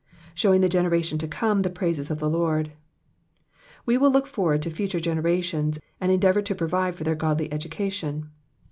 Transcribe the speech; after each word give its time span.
""^ 0.13 0.13
Shewing 0.33 0.61
to 0.61 0.65
the 0.65 0.69
generation 0.71 1.19
to 1.19 1.27
come 1.27 1.61
the 1.61 1.69
praises 1.69 2.09
of 2.09 2.17
the 2.17 2.27
Lord.'''* 2.27 2.71
We 3.85 3.99
will 3.99 4.09
look 4.09 4.25
forward 4.25 4.63
to 4.63 4.71
future 4.71 4.99
generations, 4.99 5.77
and 5.99 6.11
endeavour 6.11 6.41
to 6.41 6.55
provide 6.55 6.95
for 6.95 7.03
their 7.03 7.13
godly 7.13 7.53
education. 7.53 8.31